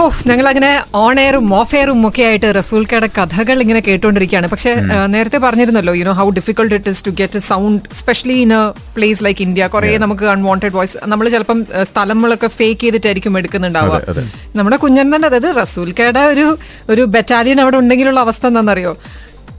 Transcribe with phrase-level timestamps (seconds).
[0.00, 4.72] ഓ ഞങ്ങൾ അങ്ങനെ on എയറും of എയറും ഒക്കെ ആയിട്ട് റസൂൽക്കയുടെ കഥകൾ ഇങ്ങനെ കേട്ടുകൊണ്ടിരിക്കുകയാണ് പക്ഷെ
[5.06, 8.60] നേരത്തെ പറഞ്ഞിരുന്നല്ലോ you know how difficult it is to get a sound specially in a
[8.96, 13.98] place like India കുറെ നമുക്ക് അൺവാണ്ടഡ് വോയിസ് നമ്മൾ ചിലപ്പം സ്ഥലങ്ങളൊക്കെ ഫേക്ക് ചെയ്തിട്ടായിരിക്കും എടുക്കുന്നുണ്ടാവുക.
[14.56, 16.46] നമ്മുടെ കുഞ്ഞൻ തന്നെ അതായത് റസൂൽക്കയുടെ ഒരു
[16.88, 18.92] ഒരു ബറ്റാലിയൻ അവിടെ ഉണ്ടെങ്കിലുള്ള അവസ്ഥ എന്താണെന്നറിയോ?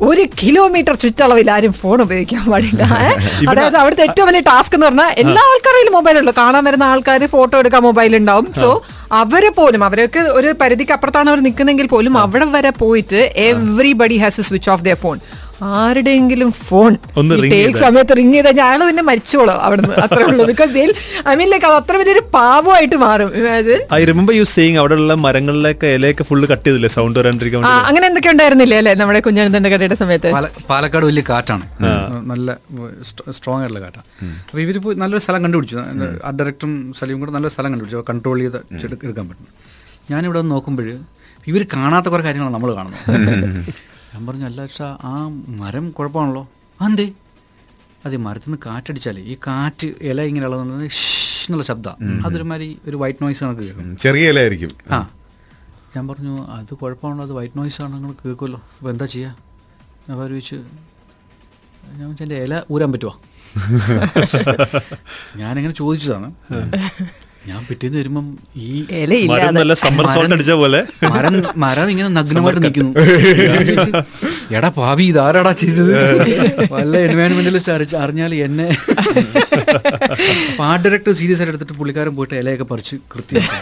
[0.09, 2.83] ഒരു കിലോമീറ്റർ ചുറ്റളവിൽ ആരും ഫോൺ ഉപയോഗിക്കാൻ പാടില്ല.
[3.51, 7.55] അതായത് അവിടുത്തെ ഏറ്റവും വലിയ ടാസ്ക് എന്ന് പറഞ്ഞാൽ എല്ലാ ആൾക്കാരും മൊബൈൽ ഉള്ളു കാണാൻ വരുന്ന ആൾക്കാർ ഫോട്ടോ
[7.63, 8.47] എടുക്കാൻ മൊബൈൽ ഉണ്ടാവും.
[8.61, 8.69] സോ
[9.11, 14.41] അവർ പോലും അവരൊക്കെ ഒരു പരിധിക്ക് അപ്പുറത്താണ് അവർ നിൽക്കുന്നെങ്കിൽ പോലും അവിടെ വരെ പോയിട്ട് everybody has to
[14.41, 15.17] switch off their phone
[15.77, 17.79] ആരുടെയെങ്കിലും ഫോൺ ഒന്ന് ring ചെയ്താൽ.
[17.83, 19.93] സമയത്ത് റിങ് ചെയ്താൽ ഞാൻ പിന്നെ മരിച്ചോളൂ അവിടുന്ന്.
[20.05, 20.43] അത്രേ ഉള്ളൂ.
[20.51, 20.71] ബിക്കോസ്
[21.31, 23.29] ഐ മീൻ ലൈക്ക് അത് അത്ര വലിയൊരു പാവമായിട്ട് മാറും.
[23.39, 26.91] Imagine I remember you saying അവിടെയുള്ള മരങ്ങളിലൊക്കെ ഇലയൊക്കെ ഫുള്ള് കട്ട് ചെയ്തില്ലേ?
[26.97, 28.93] സൗണ്ട് വരാണ്ടിരിക്കാൻ അങ്ങനെ എന്തൊക്കെ ഉണ്ടായിരുന്നില്ലേ അല്ലേ?
[29.01, 30.31] നമ്മുടെ കുഞ്ഞനന്തന്റെ കടയുടെ സമയത്ത്.
[30.71, 31.65] പാലക്കാട് വലിയ കാറ്റാണ്.
[32.31, 32.47] നല്ല
[33.37, 34.07] സ്ട്രോങ് ആയിട്ടുള്ള കാറ്റാണ്
[34.47, 35.77] അപ്പോൾ ഇവർ പോയി നല്ലൊരു സ്ഥലം കണ്ടുപിടിച്ചു.
[36.27, 38.03] ആ ഡയറക്ടറും സലീം കൂടെ നല്ലൊരു സ്ഥലം കണ്ടുപിടിച്ചു.
[38.11, 38.59] കൺട്രോൾ ചെയ്ത്
[39.07, 39.47] എടുക്കാൻ പറ്റും
[40.13, 40.89] ഞാനിവിടെ നോക്കുമ്പോൾ
[41.49, 43.05] ഇവർ കാണാത്ത കുറേ കാര്യങ്ങളാണ് നമ്മൾ കാണുന്നത്.
[44.09, 45.13] ഞാൻ പറഞ്ഞു അല്ല പക്ഷേ ആ
[45.59, 46.43] മരം കുഴപ്പമാണല്ലോ.
[46.79, 47.05] ആ, അത്
[48.05, 51.07] അതെ മരത്തിൽ നിന്ന് കാറ്റടിച്ചാലേ ഈ കാറ്റ് ഇല ഇങ്ങനെ ഇളകുന്നത് ഷ്
[51.45, 51.95] എന്നുള്ള ശബ്ദം.
[52.27, 53.87] അതൊരുമാതിരി ഒരു വൈറ്റ് നോയിസ് കണക്ക് കേൾക്കും.
[54.03, 54.99] ചെറിയ ഇലയായിരിക്കും ആ.
[55.93, 58.59] ഞാൻ പറഞ്ഞു അത് കുഴപ്പമാണല്ലോ അത് വൈറ്റ് നോയിസ് ആണ് നിങ്ങൾ കേൾക്കുമല്ലോ.
[58.73, 59.31] അപ്പോൾ എന്താ ചെയ്യുക
[60.05, 60.57] ഞാൻ പറഞ്ഞു ചോദിച്ചു
[61.99, 63.15] ഞാൻ എന്റെ ഇല ഊരാൻ പറ്റുമോ
[65.39, 66.27] ഞാനിങ്ങനെ ചോദിച്ചതാണ്.
[67.47, 68.25] ഞാൻ പിറ്റേന്ന് വരുമ്പം
[68.67, 68.69] ഈ
[69.31, 70.79] മരം നല്ല സമ്മർ സോൾട്ട് അടിച്ച പോലെ.
[71.13, 72.91] മരം മരം ഇങ്ങനെ നഗ്നമായിട്ട് നിൽക്കുന്നു.
[74.57, 75.93] എടാ പാവി ഇതാരാടാ ചെയ്തത്?
[76.73, 78.67] വല്ല എൻവയോൺമെന്റലിസ്റ്റ് അറിഞ്ഞാൽ എന്നെ.
[80.59, 83.59] പാട്ട് ഡയറക്ടർ സീരിയസ് ആയിട്ട് എടുത്തിട്ട് പുള്ളിക്കാരൻ പോയിട്ട് ഇലയൊക്കെ പറിച്ച് കൃത്യമാക്കി.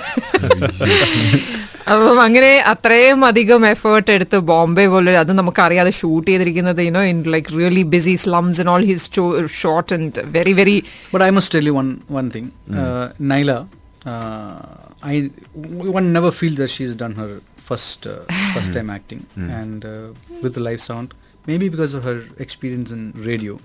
[1.92, 7.54] അപ്പം അങ്ങനെ അത്രയും അധികം എഫേർട്ട് എടുത്ത് ബോംബെ പോലെ അത് നമുക്കറിയാതെ ഷൂട്ട് ചെയ്തിരിക്കുന്നത് you know in like
[7.60, 9.10] really busy slums and all his
[9.62, 10.78] short and very very
[11.12, 12.48] But I must tell you one one thing.
[12.72, 13.58] Uh, Naila,
[14.06, 14.56] uh,
[15.04, 15.32] I
[15.98, 17.30] one never feels that she's done her
[17.70, 18.18] first uh,
[18.56, 19.22] first time acting,
[19.60, 20.08] and uh,
[20.44, 21.10] with the live sound,
[21.46, 23.56] maybe because of her experience in radio,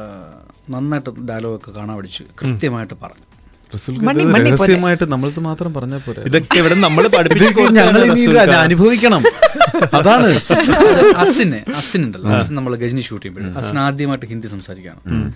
[0.00, 0.32] uh,
[0.72, 3.26] നന്നായിട്ട് dialogue ഒക്കെ കാണാൻ പഠിച്ചു കൃത്യമായിട്ട് പറഞ്ഞു
[3.74, 6.22] രഹസ്യമായിട്ട് നമ്മളത് മാത്രം പറഞ്ഞാൽ പോരെ.
[6.22, 7.04] ഇതൊക്കെ ഇവിടെ നമ്മൾ
[7.78, 9.22] ഞങ്ങൾ അനുഭവിക്കണം.
[9.94, 10.30] അതാണ്.
[11.16, 12.30] അസിന് അസിൻ ഉണ്ടല്ലോ.
[12.30, 15.32] അസിൻ നമ്മൾ ഗജനി ഷൂട്ട് ചെയ്യുമ്പോൾ അസിൻ ആദ്യമായിട്ട് ഹിന്ദി സംസാരിക്കുകയാണ്.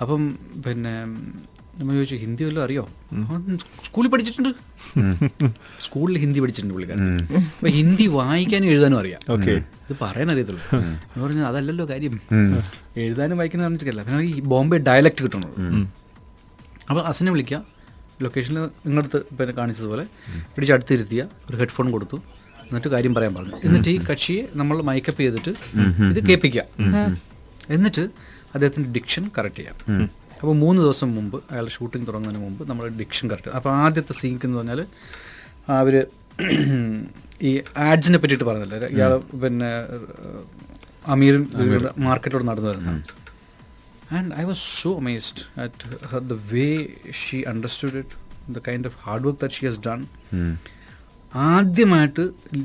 [0.00, 0.94] അപ്പം പിന്നെ
[1.78, 2.82] നമ്മൾ ചോദിച്ചു ഹിന്ദി വല്ലതും അറിയോ?
[3.86, 4.50] സ്കൂളിൽ പഠിച്ചിട്ടുണ്ട്.
[5.84, 7.06] സ്കൂളിൽ ഹിന്ദി പഠിച്ചിട്ടുണ്ട് പുള്ളിക്കാരൻ.
[7.54, 9.20] അപ്പൊ ഹിന്ദി വായിക്കാനും എഴുതാനും അറിയാം.
[9.36, 9.56] Okay.
[9.90, 10.62] ഇത് പറയാൻ അറിയത്തുള്ളൂ.
[10.76, 12.20] എന്ന് പറഞ്ഞാൽ അതല്ലല്ലോ കാര്യം.
[12.96, 14.02] എഴുതാനും വായിക്കാനും അറിഞ്ഞിട്ടില്ല.
[14.02, 15.56] പിന്നെ ഈ ബോംബെ ഡയലക്റ്റ് കിട്ടണത്
[16.90, 17.73] അപ്പോൾ അസിനെ വിളിക്കുക.
[18.22, 20.04] ലൊക്കേഷനിൽ നിങ്ങളടുത്ത് പിന്നെ കാണിച്ചതുപോലെ
[20.54, 22.18] പിടിച്ച് അടുത്തിരുത്തിയ ഒരു ഹെഡ്ഫോൺ കൊടുത്തു.
[22.68, 23.56] എന്നിട്ട് കാര്യം പറയാൻ പറഞ്ഞു.
[23.66, 25.52] എന്നിട്ട് ഈ കക്ഷിയെ നമ്മൾ മൈക്കപ്പ് ചെയ്തിട്ട്
[26.10, 26.62] ഇത് കേൾപ്പിക്കുക
[27.76, 28.04] എന്നിട്ട്
[28.54, 29.76] അദ്ദേഹത്തിന്റെ ഡിക്ഷൻ കറക്റ്റ് ചെയ്യാം.
[30.40, 34.58] അപ്പോൾ മൂന്ന് ദിവസം മുമ്പ് അയാൾ ഷൂട്ടിംഗ് തുടങ്ങുന്നതിന് മുമ്പ് നമ്മൾ ഡിക്ഷൻ കറക്റ്റ് അപ്പോൾ ആദ്യത്തെ സീൻക്ക് എന്ന്
[34.60, 34.80] പറഞ്ഞാൽ
[35.80, 35.94] അവർ
[37.48, 37.50] ഈ
[37.88, 38.88] ആഡ്സിനെ പറ്റിയിട്ട് പറഞ്ഞില്ലേ?
[38.96, 39.70] ഇയാൾ പിന്നെ
[41.14, 41.44] അമീറും
[42.06, 43.00] മാർക്കറ്റോട് നടന്നു വരുന്നത്
[44.10, 45.72] And I was so amazed at
[46.10, 48.06] her, the way she understood it,
[48.48, 50.02] the kind of hard work that she has done.
[51.32, 52.24] ആദ്യമായിട്ട്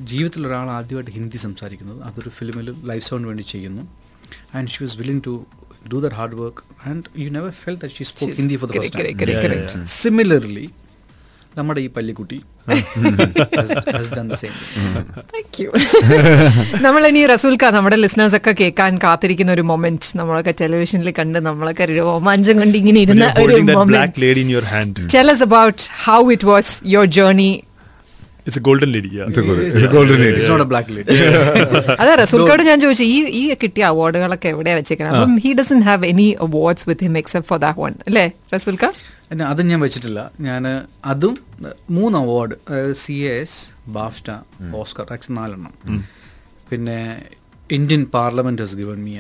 [0.10, 3.84] ജീവിതത്തിൽ ഒരാൾ ആദ്യമായിട്ട് ഹിന്ദി സംസാരിക്കുന്നത് അതൊരു ഫിലിമിൽ ലൈഫ് സൗണ്ട് വേണ്ടി ചെയ്യുന്നു.
[4.58, 5.34] And she was willing to
[5.94, 9.86] do the hard work and you never felt that she spoke Hindi for the first
[10.02, 10.68] similarly
[11.60, 12.40] നമ്മുടെ ഈ പല്ലിക്കുട്ടി
[12.70, 14.74] has done the same thing.
[15.34, 15.70] Thank you
[16.86, 21.96] നമ്മൾ ഇനി റസൂൽക്ക നമ്മുടെ ലിസണേഴ്സ് ഒക്കെ കേൾക്കാൻ കാത്തിരിക്കുന്ന ഒരു മൊമെന്റ് നമ്മളൊക്കെ ടെലിവിഷനിൽ കണ്ട് നമ്മളൊക്കെ ഒരു
[22.02, 24.94] രോമാഞ്ചം കൊണ്ട് ഇങ്ങനെ ഇരുന്ന ഒരു holding that black moment lady in your hand.
[25.16, 27.52] Tell us about how it was your journey
[28.66, 28.90] golden.
[32.02, 35.12] അതെ റസൂൽക്കോട് ഞാൻ ചോദിച്ചു ഈ ഈ കിട്ടിയ അവാർഡുകളൊക്കെ എവിടെയാ വെച്ചേക്കണം?
[35.20, 38.86] അപ്പം he doesn't have any awards with him except for that one അല്ലേ റസൂൽക്ക
[39.32, 40.20] പിന്നെ അതും ഞാൻ വെച്ചിട്ടില്ല.
[40.48, 40.64] ഞാൻ
[41.12, 41.36] അതും
[41.98, 42.56] മൂന്ന് award
[43.02, 43.58] C S
[43.98, 44.30] BAFTA
[44.80, 45.74] Oscar actually നാലെണ്ണം.
[46.70, 46.98] പിന്നെ
[47.78, 49.14] Indian parliament has given me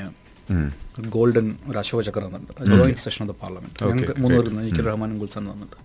[1.16, 2.62] golden ഒരു അശോക ചക്ര തന്നിട്ടുണ്ട്.
[2.78, 5.78] Joint session of the parliament ഞങ്ങൾക്ക് മൂന്ന് പേർക്ക് എനിക്ക് റഹ്മാനും ഗുൽസൺ തന്നിട്ടുണ്ട്.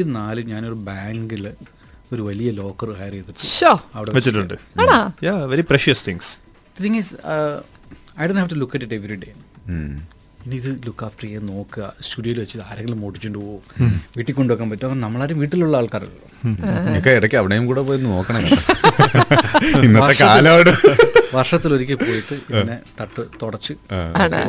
[0.00, 1.44] ഇത് നാല് ഞാനൊരു ബാങ്കിൽ
[2.12, 4.54] ഒരു വലിയ ലോക്കർ ഹയർ ചെയ്തിട്ട് ഷോ അവിടെ വെച്ചിട്ടുണ്ട്.
[5.52, 6.84] Very precious things precious things.
[6.84, 7.14] Thing is
[8.20, 9.30] I don't have to look at it every day
[10.46, 11.92] ഇനി ഇത് ലുക്ക് ആഫ്റ്റർ ചെയ്യാൻ നോക്കുക.
[12.02, 14.00] സ്റ്റുഡിയോയിൽ വെച്ച് ആരെങ്കിലും ഓടിച്ചുകൊണ്ട് പോകും.
[14.16, 14.86] വീട്ടിൽ കൊണ്ടുവെക്കാൻ പറ്റും.
[14.86, 16.22] അപ്പം നമ്മളാരും വീട്ടിലുള്ള ആൾക്കാരല്ലോ.
[16.98, 18.42] ഒക്കെ ഇടയ്ക്ക് അവിടെയും കൂടെ പോയി നോക്കണം.
[19.86, 20.70] ഇന്നത്തെ കാലോട്
[21.34, 23.72] വർഷത്തിലൊരിക്കൽ പോയിട്ട് പിന്നെ തട്ട് തുടച്ച്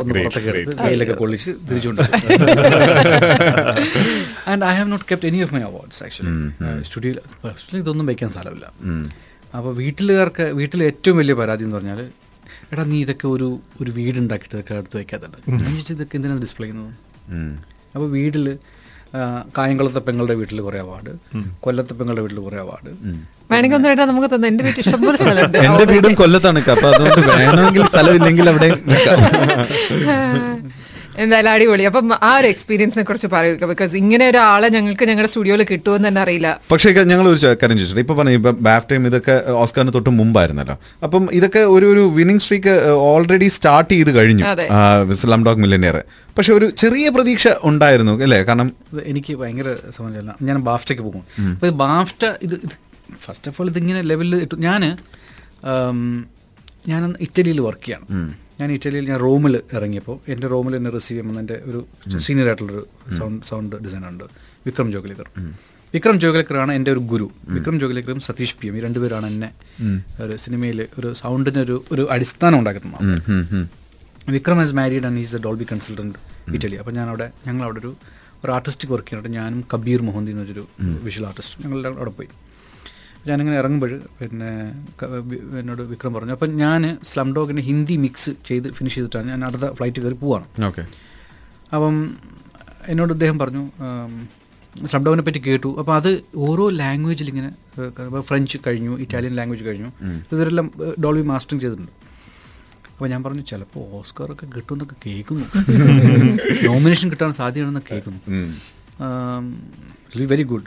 [0.01, 0.73] ഒന്ന് പുറത്തൊക്കെ എടുത്ത്.
[0.85, 2.01] വെയിലൊക്കെ കൊള്ളിച്ച് തിരിച്ചുകൊണ്ട്
[4.51, 6.33] and I have not kept any of my awards actually
[6.89, 7.13] studio
[7.43, 8.67] personally ഇതൊന്നും വയ്ക്കാൻ സ്ഥലമില്ല.
[9.57, 12.01] അപ്പോൾ വീട്ടിലുകാർക്ക് വീട്ടിലെ ഏറ്റവും വലിയ പരാതി എന്ന് പറഞ്ഞാൽ
[12.73, 13.47] എടാ നീ ഇതൊക്കെ ഒരു
[13.81, 15.37] ഒരു വീടുണ്ടാക്കിയിട്ട് ഇതൊക്കെ അടുത്ത് വയ്ക്കാത്തുണ്ട്
[15.95, 16.93] ഇതൊക്കെ എന്തിനാണ് ഡിസ്പ്ലേ ചെയ്യുന്നത്?
[17.95, 18.45] അപ്പോൾ വീട്ടിൽ
[19.57, 21.11] കായംകുളത്തെ പെങ്ങളുടെ വീട്ടിൽ കുറേ അവാർഡ്
[21.59, 22.91] കൊല്ലത്തെ പെങ്ങളുടെ വീട്ടിൽ കുറേ അവാർഡ്.
[23.51, 24.47] വേണമെങ്കിൽ ഒന്ന് നമുക്ക് തന്നെ.
[24.47, 25.57] എന്റെ വീട്ടിൽ ഇഷ്ടംപോലെ സ്ഥലമുണ്ട്.
[25.57, 29.19] എന്റെ വീടും കൊല്ലത്താണ് അപ്പൊ അതുകൊണ്ട് വേണമെങ്കിൽ സ്ഥലമില്ലെങ്കിൽ അവിടെ നിൽക്കാം.
[31.23, 31.83] എന്തായാലും അടിപൊളി.
[31.89, 36.49] അപ്പം ആ ഒരു എക്സ്പീരിയൻസിനെ കുറിച്ച് പറയുക ബിക്കോസ് ഇങ്ങനെ ഒരാളെ ഞങ്ങൾക്ക് ഞങ്ങളുടെ സ്റ്റുഡിയോയിൽ കിട്ടുമെന്ന് തന്നെ അറിയില്ല.
[36.71, 40.75] പക്ഷേ ഞങ്ങൾ ഒരു കാര്യം ചോദിച്ചിട്ട് ഇപ്പൊ പറഞ്ഞു ഇപ്പൊ ബാഫ് ടൈം ഇതൊക്കെ ഓസ്കാറിന് തൊട്ട് മുമ്പായിരുന്നല്ലോ.
[41.07, 42.75] അപ്പം ഇതൊക്കെ ഒരു ഒരു വിന്നിംഗ് സ്ട്രീക്ക്
[43.09, 44.45] ഓൾറെഡി സ്റ്റാർട്ട് ചെയ്ത് കഴിഞ്ഞു.
[45.21, 45.97] സ്ലം ഡോഗ് മില്ലനിയർ
[46.37, 48.41] പക്ഷെ ഒരു ചെറിയ പ്രതീക്ഷ ഉണ്ടായിരുന്നു അല്ലേ?
[48.49, 48.67] കാരണം
[49.11, 50.33] എനിക്ക് ഭയങ്കര സംബന്ധിച്ചല്ല.
[50.49, 51.23] ഞാൻ ബാഫ്റ്റയ്ക്ക് പോകും.
[51.53, 52.75] അപ്പോൾ ബാഫ്റ്റ ഇത് ഇത്
[53.25, 54.55] ഫസ്റ്റ് ഓഫ് ഓൾ ഇതിങ്ങനെ ലെവലിൽ ഇട്ടു.
[54.67, 54.83] ഞാൻ
[56.91, 58.35] ഞാൻ ഇറ്റലിയിൽ വർക്ക് ചെയ്യണം.
[58.59, 61.79] ഞാൻ ഇറ്റലിയിൽ ഞാൻ റോമിൽ ഇറങ്ങിയപ്പോൾ എന്റെ റോമിൽ എന്നെ റിസീവ് ചെയ്യുമ്പോൾ എന്റെ ഒരു
[62.19, 62.83] സീനിയർ ആയിട്ടുള്ളൊരു
[63.17, 64.25] സൗണ്ട് സൗണ്ട് ഡിസൈനർ ഉണ്ട്.
[64.65, 65.27] വിക്രം ജോഗലിക്കർ.
[65.93, 67.27] വിക്രം ജോഗലിക്കറാണ് എന്റെ ഒരു ഗുരു.
[67.49, 69.49] വിക്രം ജോഗലിക്കറും സതീഷ് പി എം ഈ രണ്ടുപേരാണ് എന്നെ
[70.21, 73.65] ഒരു സിനിമയിൽ ഒരു സൗണ്ടിന് ഒരു ഒരു അടിസ്ഥാനം ഉണ്ടാക്കുന്നത് ഉം, ഉം, ഉം.
[74.29, 76.17] Vikram has married and is a Dolby consultant
[76.55, 77.91] Italy അപ്പോൾ ഞാൻ അവിടെ ഞങ്ങൾ അവിടെ ഒരു
[78.43, 80.63] ഒരു ആർട്ടിസ്റ്റിക് വർക്ക് ചെയ്യുന്നുണ്ട് ഞാനും കബീർ മൊഹന്തി എന്നൊരു
[81.05, 82.29] വിഷ്വൽ ആർട്ടിസ്റ്റ് ഞങ്ങൾ അവിടെ പോയി.
[83.27, 84.73] ഞാനിങ്ങനെ ഇറങ്ങുമ്പോൾ പിന്നെ
[85.59, 90.01] എന്നോട് വിക്രം പറഞ്ഞു അപ്പം ഞാൻ സ്ലം ഡോഗിന്റെ ഹിന്ദി മിക്സ് ചെയ്ത് ഫിനിഷ് ചെയ്തിട്ടാണ് ഞാൻ അടുത്ത ഫ്ലൈറ്റ്
[90.01, 90.63] കയറി പോവാണ്.
[90.65, 90.81] ഓക്കെ.
[91.73, 92.17] അപ്പം
[92.87, 93.71] എന്നോട് അദ്ദേഹം പറഞ്ഞു
[94.85, 95.75] സ്ലം ഡോഗിനെ പറ്റി കേട്ടു.
[95.79, 97.49] അപ്പോൾ അത് ഓരോ ലാംഗ്വേജിൽ ഇങ്ങനെ
[98.19, 99.91] ഫ്രഞ്ച് കഴിഞ്ഞു ഇറ്റാലിയൻ ലാംഗ്വേജ് കഴിഞ്ഞു.
[100.33, 100.71] ഇതെല്ലാം
[101.03, 101.91] ഡോൾവി മാസ്റ്ററിങ് ചെയ്തിട്ടുണ്ട്.
[102.91, 105.45] അപ്പോൾ ഞാൻ പറഞ്ഞു ചിലപ്പോൾ ഓസ്കാർ ഒക്കെ കിട്ടുമെന്നൊക്കെ കേൾക്കുന്നു.
[106.67, 108.19] നോമിനേഷൻ കിട്ടാൻ സാധ്യതയാണെന്ന് കേൾക്കുന്നു.
[110.15, 110.27] ഉം.
[110.27, 110.65] Very good.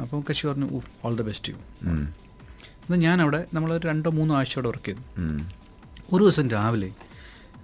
[0.00, 1.56] അപ്പോൾ കശി പറഞ്ഞു ഓൾ ദ ബെസ്റ്റ് യു.
[2.82, 5.00] എന്നാൽ ഞാൻ അവിടെ നമ്മൾ രണ്ടോ മൂന്നോ ആഴ്ച അവിടെ വർക്ക് ചെയ്തു.
[6.12, 6.92] ഒരു ദിവസം രാവിലെ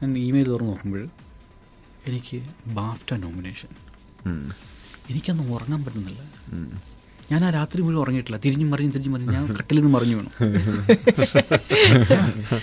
[0.02, 1.08] ഞാൻ ഇമെയിൽ തുറന്ന് നോക്കുമ്പോൾ
[2.06, 3.68] എനിക്ക് ബാഫ്റ്റ നോമിനേഷൻ.
[5.10, 6.20] എനിക്കന്ന് ഉറങ്ങാൻ പറ്റുന്നില്ല.
[7.32, 8.40] ഞാൻ ആ രാത്രി മുഴുവൻ ഉറങ്ങിയിട്ടില്ല.
[8.44, 10.32] തിരിഞ്ഞും മറിഞ്ഞു തിരിഞ്ഞു മറിഞ്ഞു ഞാൻ കട്ടിൽ നിന്ന് മറിഞ്ഞു വേണം.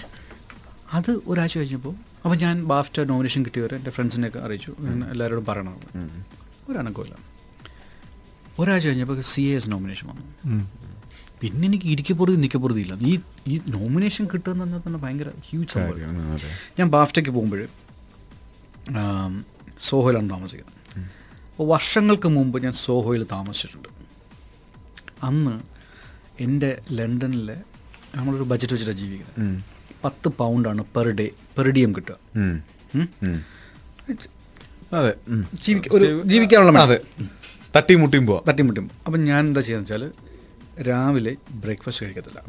[0.94, 4.76] അത് ഒരാഴ്ച കഴിഞ്ഞപ്പോൾ അപ്പോൾ ഞാൻ ബാഫ്റ്റ നോമിനേഷൻ കിട്ടിയവരെ എന്റെ ഫ്രണ്ട്സിനെയൊക്കെ അറിയിച്ചു.
[5.12, 5.80] എല്ലാവരോടും പറയണം
[6.70, 7.31] ഒരനക്കമില്ല
[8.60, 10.26] ഒരാഴ്ച കഴിഞ്ഞപ്പോൾ സി എ എസ് നോമിനേഷൻ വന്നു.
[11.42, 12.94] പിന്നെ എനിക്ക് ഇരിക്കപ്പുറതി നിൽക്കപ്പുറതി ഇല്ല.
[13.10, 13.14] ഈ
[13.52, 16.42] ഈ നോമിനേഷൻ കിട്ടുക എന്ന് പറഞ്ഞാൽ തന്നെ ഭയങ്കര ഹ്യൂജ് സംഭവം.
[16.80, 17.62] ഞാൻ ബാഫ്റ്റയ്ക്ക് പോകുമ്പോൾ
[19.90, 20.78] സോഹോയിലാണ് താമസിക്കുന്നത്.
[21.50, 23.90] അപ്പോൾ വർഷങ്ങൾക്ക് മുമ്പ് ഞാൻ സോഹോയിൽ താമസിച്ചിട്ടുണ്ട്.
[25.30, 25.56] അന്ന്
[26.46, 27.58] എന്റെ ലണ്ടനിലെ
[28.16, 29.40] നമ്മളൊരു ബജറ്റ് വെച്ചിട്ടാണ് ജീവിക്കുന്നത്.
[30.06, 31.26] പത്ത് പൗണ്ടാണ് പെർ ഡേ
[31.58, 32.16] പെർ ഡിയം കിട്ടുക.
[36.32, 36.80] ജീവിക്കാനുള്ള.
[36.88, 36.98] അതെ.
[37.96, 38.02] ഉം.
[38.02, 38.42] മുട്ടിയും പോവാം.
[38.42, 38.42] ജീവിക്കാനുള്ള മടി.
[38.42, 39.02] അതെ തട്ടി മുട്ടിയും പോവാം.
[39.06, 40.12] അപ്പം ഞാൻ എന്താ ചെയ്യുന്നത് വെച്ചാൽ
[40.84, 42.40] രാവിലെ ബ്രേക്ക്ഫാസ്റ്റ് കഴിക്കത്തില്ല.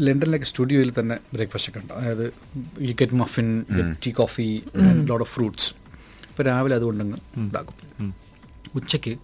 [0.00, 1.92] ലണ്ടനിലേക്ക് സ്റ്റുഡിയോയിൽ തന്നെ ബ്രേക്ക്ഫാസ്റ്റ് ഒക്കെ ഉണ്ട്.
[1.92, 2.32] അതായത്
[2.80, 3.64] you get muffin
[4.06, 4.62] tea coffee
[5.06, 5.74] lot of fruits
[6.28, 8.14] അപ്പോൾ രാവിലെ അതുകൊണ്ടങ്ങ് ഉണ്ടാക്കും.
[8.74, 9.18] ഉച്ചയ്ക്ക്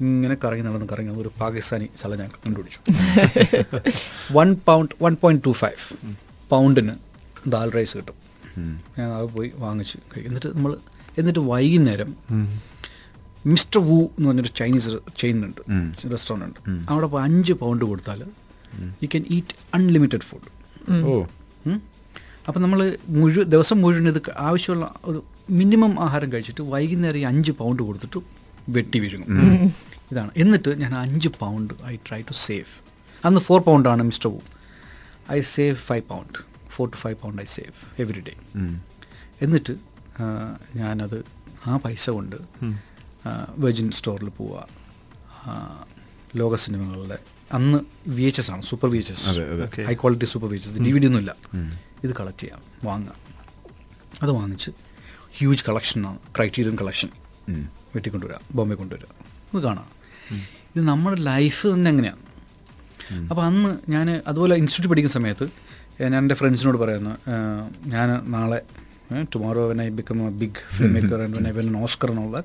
[0.00, 2.78] ഇങ്ങനെ കറങ്ങി നടന്ന് കറങ്ങി നടന്ന് ഒരു പാകിസ്ഥാനി സ്ഥലം ഞാൻ കണ്ടുപിടിച്ചു.
[4.32, 5.96] One pound one point two five
[6.50, 6.92] പൗണ്ടിന്
[7.46, 8.14] dal rice കിട്ടും.
[8.98, 10.30] ഞാൻ അത് പോയി വാങ്ങിച്ച് കഴിക്കും.
[10.30, 10.76] എന്നിട്ട് നമ്മൾ
[11.18, 12.16] എന്നിട്ട് വൈകുന്നേരം
[13.44, 15.60] മിസ്റ്റർ വു എന്ന് പറഞ്ഞൊരു ചൈനീസ് ചെയിൻ ഉണ്ട്
[16.12, 16.58] റെസ്റ്റോറന്റ് ഉണ്ട്.
[16.90, 18.20] അവിടെ പോയി അഞ്ച് പൗണ്ട് കൊടുത്താൽ
[19.02, 20.48] you can eat unlimited food
[21.04, 21.14] ഓ.
[22.48, 25.20] അപ്പം നമ്മൾ മുഴുവൻ ദിവസം മുഴുവൻ ഇത് ആവശ്യമുള്ള ഒരു
[25.50, 28.18] മിനിമം ആഹാരം കഴിച്ചിട്ട് വൈകുന്നേരം ഈ അഞ്ച് പൗണ്ട് കൊടുത്തിട്ട്
[28.68, 29.28] വെട്ടി വിഴുങ്ങും.
[30.12, 30.30] ഇതാണ്.
[30.36, 32.72] എന്നിട്ട് ഞാൻ അഞ്ച് pound I try to save
[33.24, 34.40] അന്ന് four പൗണ്ടാണ് mister Wu.
[35.32, 36.38] I save five pound
[36.70, 38.34] for two five pound I save every day
[39.42, 39.74] എന്നിട്ട്
[40.76, 41.18] ഞാനത്
[41.66, 42.36] ആ പൈസ കൊണ്ട്
[43.58, 44.68] വെർജിൻ സ്റ്റോറിൽ പോവുക.
[45.46, 45.84] ആ,
[46.36, 47.18] ലോക സിനിമകളുടെ.
[47.52, 49.84] അന്ന് വി എച്ച് എസ് ആണ് സൂപ്പർ വി എച്ച് എസ് അതെ, അതെ.
[49.84, 51.36] High quality super V H S D V D ഒന്നുമില്ല.
[52.04, 53.14] ഇത് കളക്ട് ചെയ്യാം വാങ്ങാം.
[54.22, 54.70] അത് വാങ്ങിച്ച്
[55.32, 57.08] ഹ്യൂജ് കളക്ഷനാണ് ക്രൈറ്റീരിയൻ കളക്ഷൻ
[57.94, 59.06] വെട്ടി കൊണ്ടുവരാം ബോംബെ കൊണ്ടുവരിക
[59.54, 59.88] ഇത് കാണാം.
[60.76, 62.24] ഇത് നമ്മുടെ ലൈഫ് തന്നെ എങ്ങനെയാണ്?
[63.28, 65.46] അപ്പോൾ അന്ന് ഞാൻ അതുപോലെ ഇൻസ്റ്റിറ്റ്യൂട്ട് പഠിക്കുന്ന സമയത്ത്
[66.02, 67.30] ഞാൻ എന്റെ ഫ്രണ്ട്സിനോട് പറയുന്നു
[67.86, 68.62] ഞാൻ നാളെ
[69.33, 70.61] Tomorrow when I become a big
[70.97, 72.41] filmmaker and when I win Oscar എന്നുള്ള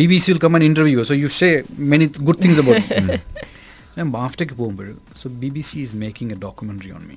[0.00, 1.50] B B C will come an interview so you say
[1.92, 2.98] many good things about
[3.98, 4.90] ഞാൻ ബാഫ്റ്റയ്ക്ക് പോകുമ്പോൾ
[5.22, 7.16] so B B C is making a documentary on me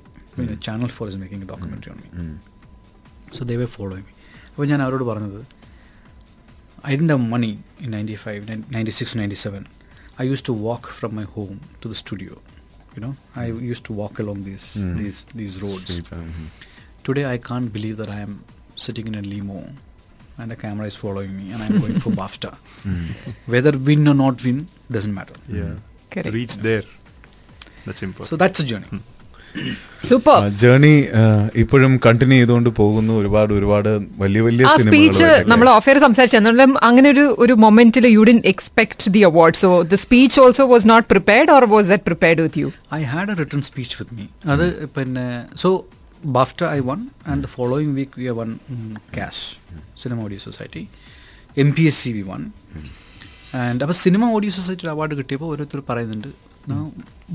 [0.68, 2.26] channel four is making a documentary on me
[3.38, 4.12] so they way follow me
[4.50, 5.40] അപ്പോൾ ഞാൻ അവരോട് പറഞ്ഞത്
[6.80, 9.66] I didn't have money in 95, 96, 97.
[10.18, 12.38] I used to walk from my home to the studio.
[12.94, 16.10] You know, I used to walk along these these these roads.
[17.04, 18.44] Today, I can't believe that I am
[18.76, 19.60] sitting in a limo
[20.38, 22.50] and a camera is following me and I'm going for BAFTA.
[23.46, 24.58] Whether win or not win
[24.96, 25.36] doesn't matter.
[25.60, 25.74] Yeah.
[26.12, 26.34] Correct.
[26.38, 26.84] Reach there.
[27.86, 28.30] That's important.
[28.32, 28.90] So that's a journey.
[30.08, 30.92] Super journey
[31.62, 33.88] ഇപ്പോഴും continue ചെയ്തുകൊണ്ട് പോകുന്നു ഒരുപാട് ഒരുപാട്
[34.22, 39.10] വലിയ വലിയ ആ speech നമ്മൾ offer സംസാരിച്ചു എന്നാലും അങ്ങനെ ഒരു ഒരു മൊമെന്റിൽ you didn't expect
[39.16, 42.68] the award so the speech also was not prepared or was that prepared with you
[42.98, 44.26] I had a written speech with me.
[44.54, 44.66] അത്
[44.98, 45.26] പിന്നെ
[45.64, 45.70] so
[46.25, 49.57] BAFTA I won and the following week we won mm, CAS
[49.95, 50.83] Cinema Audio Society.
[51.57, 52.41] M P S C V one
[53.59, 56.29] and അപ്പോൾ cinema audio സൊസൈറ്റിയുടെ award കിട്ടിയപ്പോൾ ഓരോരുത്തർ പറയുന്നുണ്ട്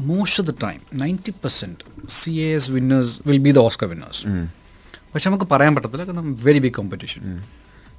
[0.08, 1.84] most of the time ninety percent
[2.16, 4.22] C A S winners will be the Oscar winners
[5.12, 7.22] പക്ഷെ നമുക്ക് പറയാൻ പറ്റത്തില്ല കാരണം വെരി ബിഗ് കോമ്പറ്റീഷൻ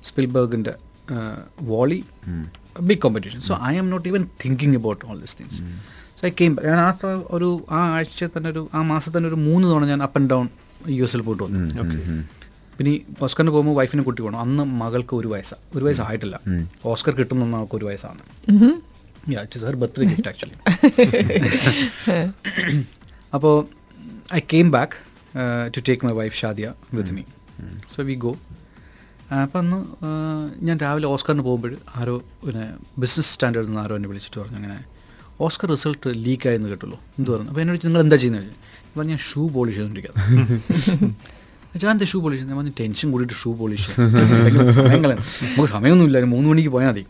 [0.10, 0.74] സ്പിൽബർഗിന്റെ
[1.72, 2.00] volley
[2.82, 5.62] big competition so I am not even thinking about all this things
[6.18, 6.92] so I came ഞാൻ ആ
[7.38, 10.48] ഒരു ആ ആഴ്ച തന്നെ ഒരു ആ മാസത്തന്നെ തന്നെ ഒരു മൂന്ന് തവണ ഞാൻ അപ്പ് ആൻഡ് ഡൗൺ
[10.98, 11.60] യു എസിൽ പോയിട്ട് വന്നു.
[12.78, 14.40] പിന്നെ ഈ ഓസ്കറിന് പോകുമ്പോൾ വൈഫിനെ കൂട്ടി പോകണം.
[14.46, 16.36] അന്ന് മകൾക്ക് ഒരു വയസ്സാണ് ഒരു വയസ്സായിട്ടില്ല
[16.92, 18.22] ഓസ്കർ കിട്ടുന്ന അവൾക്ക് ഒരു വയസ്സാണ്.
[19.34, 20.56] It is her birthday gift actually
[23.38, 23.56] അപ്പോൾ
[24.38, 24.96] I came back
[25.76, 26.68] to take my wife Shadiya
[26.98, 27.24] with me
[27.96, 28.32] so we go
[29.44, 29.78] അപ്പം അന്ന്
[30.68, 32.66] ഞാൻ രാവിലെ ഓസ്കറിന് പോകുമ്പോൾ ആരോ പിന്നെ
[33.02, 34.78] ബിസിനസ് സ്റ്റാൻഡേർഡിൽ നിന്ന് ആരോ എന്നെ വിളിച്ചിട്ട് പറഞ്ഞു അങ്ങനെ
[35.48, 37.50] ഓസ്കർ റിസൾട്ട് ലീക്കായെന്ന് കേട്ടുള്ളൂ എന്ത് പറഞ്ഞു?
[37.52, 38.50] അപ്പോൾ എന്നോട് നിങ്ങൾ എന്താ ചെയ്യുന്നത്
[38.96, 41.10] പറഞ്ഞു ഞാൻ ഷൂ പോളിഷ് ചെയ്തുകൊണ്ടിരിക്കുന്നത്
[41.76, 45.12] ഞാൻ എന്റെ ഷൂ പോളിഷ് ഞാൻ പറഞ്ഞു ടെൻഷൻ കൂടിയിട്ട് ഷൂ പോളിഷ് നമുക്ക് സമയമൊന്നും
[45.50, 47.04] നമുക്ക് സമയമൊന്നുമില്ല മൂന്ന് മണിക്ക് പോയാൽ മതി.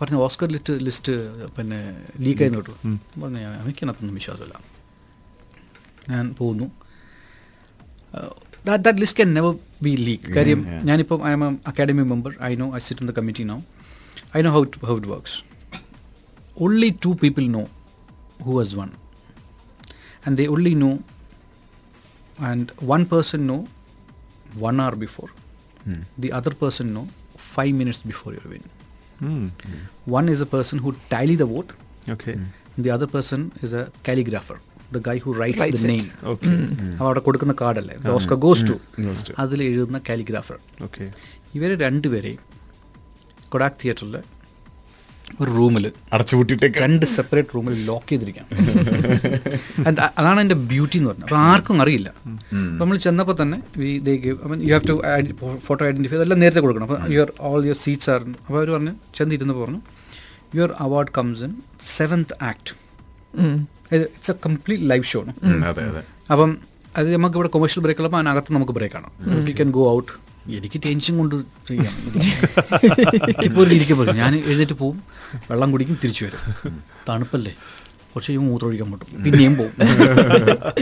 [0.00, 1.12] പറഞ്ഞു ഓസ്കർ ലിസ്റ്റ് ലിസ്റ്റ്
[1.56, 1.78] പിന്നെ
[2.20, 2.72] ലീക്കായെന്ന് നോട്ടു
[3.20, 4.56] പറഞ്ഞു "ഞാൻ- എനിക്കതിനകത്തൊന്നും വിശ്വാസമില്ല.
[6.08, 6.66] ഞാൻ പോകുന്നു.
[8.64, 12.66] That list can never be leak കാര്യം ഞാനിപ്പം I am a academy member I know
[12.76, 13.56] I sit in the committee no
[14.36, 15.36] I know how it how it works
[16.56, 17.64] only two people know
[18.42, 18.90] who has won.
[20.26, 20.94] And they only know
[22.50, 22.64] and
[22.94, 23.60] one person know
[24.68, 25.30] one hour before
[26.18, 27.06] the other person know
[27.56, 28.64] five minutes before your win
[30.18, 31.70] one is a person who tally the vote
[32.16, 32.36] okay
[32.74, 34.58] and the other person is a calligrapher
[34.94, 36.04] the guy who writes, the name
[37.04, 38.76] അവിടെ കൊടുക്കുന്ന കാർഡല്ലേ Oscar goes to
[39.42, 40.58] അതിൽ എഴുതുന്ന calligrapher
[41.56, 42.42] ഇവർ രണ്ടുപേരെയും
[43.52, 44.14] Kodak തിയേറ്ററിൽ
[45.42, 45.84] ഒരു റൂമിൽ.
[46.14, 48.46] അടച്ചുപൂട്ടിട്ടേക്ക് രണ്ട് സെപ്പറേറ്റ് റൂമിൽ ലോക്ക് ചെയ്തിരിക്കാം.
[50.18, 51.26] അതാണ് എന്റെ ബ്യൂട്ടി എന്ന് പറഞ്ഞത്.
[51.28, 52.08] അപ്പോൾ ആർക്കും അറിയില്ല.
[52.22, 53.58] അപ്പോൾ നമ്മൾ ചെന്നപ്പോൾ തന്നെ
[54.68, 54.96] you have to
[55.66, 56.86] photo identify അതെല്ലാം നേരത്തെ കൊടുക്കണം.
[56.88, 59.80] അപ്പോൾ your all your seats are അപ്പോൾ അവർ പറഞ്ഞു ചെന്നിരുന്ന് പറഞ്ഞു
[60.58, 61.54] your award comes in
[61.96, 62.72] seventh act
[63.96, 65.20] it's a complete live show
[65.70, 65.84] അതെ
[66.32, 66.50] അപ്പം
[66.98, 69.08] അത് നമുക്ക് ഇവിടെ കൊമേഴ്ഷ്യൽ ബ്രേക്ക് ഉള്ളപ്പോൾ അതിനകത്ത് നമുക്ക് ബ്രേക്കാണ്
[69.50, 70.12] യു ക്യാൻ ഗോ ഔട്ട്
[70.58, 71.36] എനിക്ക് ടെൻഷൻ കൊണ്ട്
[71.68, 71.94] ചെയ്യാം.
[73.46, 74.98] ഇപ്പോൾ ഒരു ഞാൻ എഴുന്നേറ്റ് പോവും
[75.50, 76.40] വെള്ളം കുടിക്കും തിരിച്ചു വരും.
[77.08, 77.52] തണുപ്പല്ലേ?
[78.12, 79.08] കുറച്ച് കഴിയുമ്പോൾ മൂത്രമൊഴിക്കാൻ പറ്റും.
[79.24, 79.72] പിന്നെയും പോവും.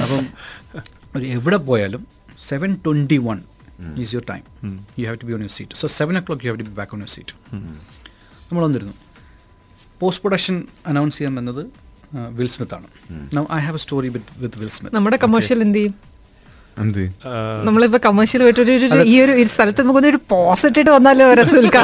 [0.05, 0.25] അപ്പം
[1.17, 2.03] ഒരു എവിടെ പോയാലും
[2.49, 3.39] seven twenty one
[4.03, 4.45] is your time
[5.01, 6.95] you have to be on your seat so seven o'clock you have to be back
[6.95, 7.35] on your seat
[8.49, 8.95] നമ്മൾ വന്നിരുന്നു.
[10.01, 10.57] പോസ്റ്റ് പ്രൊഡക്ഷൻ
[10.93, 11.63] അനൗൺസ് ചെയ്യാൻ വന്നത്
[12.39, 12.89] വിൽ സ്മിത്ത് ആണ്
[13.59, 15.95] I have a story with with Will Smith നമ്മുടെ commercial എന്ത് ചെയ്യും?
[15.95, 16.14] എന്ത്
[17.67, 18.73] നമ്മളിപ്പോ കമേഴ്ഷ്യൽ പോയിട്ട്
[19.07, 21.79] ഈ ഒരു സ്ഥലത്ത് നമുക്ക് ഒരു പോസ് ഇട്ട് വന്നാലോ റസൂൽക്ക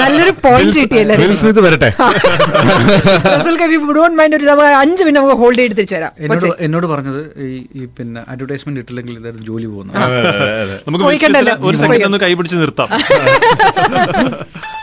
[0.00, 1.16] നല്ലൊരു പോയിന്റ് കിട്ടിയല്ലേ?
[1.40, 1.90] സ്മിത്ത് വരട്ടെ.
[3.34, 3.64] റസൂൽക്ക
[3.98, 4.46] ഡോണ്ട് മൈൻഡ് ഒരു
[4.82, 6.12] അഞ്ച് മിനിറ്റ് നമുക്ക് ഹോൾഡ് ചെയ്ത് തിരിച്ചു വരാം.
[6.60, 9.92] എന്നോട് പറഞ്ഞത് ഈ ഈ പിന്നെ അഡ്വർടൈസ്മെന്റ് ഇട്ടില്ലെങ്കിൽ എന്തായാലും ജോലി പോകുന്നു
[10.88, 11.04] നമുക്ക്
[11.64, 12.88] ഒരു സെക്കൻഡ് ഒന്ന് കൈപിടിച്ച് നിർത്താം.